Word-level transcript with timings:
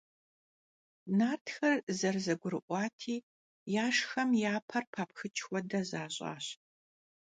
Nartxer 1.17 1.77
zerızegurı'uati, 1.99 3.15
yaşşxem 3.75 4.29
ya 4.43 4.53
per 4.69 4.83
papxıç' 4.93 5.41
xuede 5.45 5.81
zaş'aş. 5.89 6.45